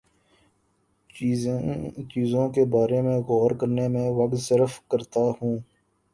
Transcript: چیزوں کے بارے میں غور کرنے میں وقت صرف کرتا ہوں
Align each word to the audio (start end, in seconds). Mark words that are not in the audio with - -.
چیزوں 2.09 2.47
کے 2.49 2.65
بارے 2.65 3.01
میں 3.01 3.17
غور 3.19 3.51
کرنے 3.59 3.87
میں 3.87 4.09
وقت 4.11 4.39
صرف 4.41 4.79
کرتا 4.87 5.29
ہوں 5.41 5.57